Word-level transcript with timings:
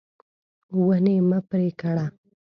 ونې 0.85 1.15
مه 1.29 1.39
پرې 1.49 1.69
کړه. 1.79 2.05